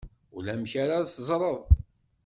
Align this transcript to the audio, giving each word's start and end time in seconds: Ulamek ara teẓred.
Ulamek 0.37 0.73
ara 0.83 0.99
teẓred. 1.13 1.61